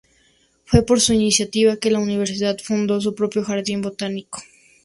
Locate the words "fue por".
0.65-0.99